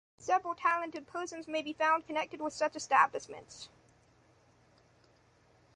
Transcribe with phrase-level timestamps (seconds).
[0.17, 3.69] Several talented persons may be found connected with such establishments.